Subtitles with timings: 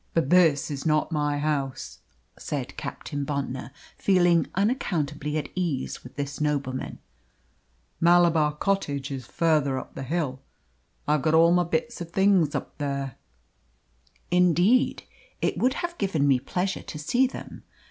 [0.15, 1.99] "But this is not my house,"
[2.35, 3.69] said Captain Bontnor,
[3.99, 6.97] feeling unaccountably at ease with this nobleman.
[7.99, 10.41] "Malabar Cottage is farther up the hill.
[11.07, 13.17] I've got all my bits of things up there."
[14.31, 15.03] "Indeed.
[15.39, 17.61] It would have given me pleasure to see them.